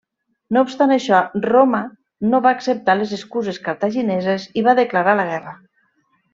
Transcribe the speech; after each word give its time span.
No 0.55 0.61
obstant 0.67 0.93
això, 0.95 1.19
Roma 1.43 1.81
no 2.33 2.41
va 2.47 2.55
acceptar 2.59 2.97
les 3.03 3.15
excuses 3.19 3.63
cartagineses, 3.69 4.51
i 4.63 4.65
va 4.71 4.77
declarar 4.85 5.19
la 5.23 5.31
guerra. 5.33 5.59